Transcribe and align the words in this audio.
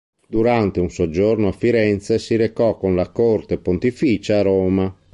Dopo 0.27 0.81
un 0.81 0.89
soggiorno 0.89 1.49
a 1.49 1.51
Firenze 1.51 2.17
si 2.17 2.35
recò 2.35 2.75
con 2.75 2.95
la 2.95 3.11
corte 3.11 3.59
pontificia 3.59 4.39
a 4.39 4.41
Roma. 4.41 4.97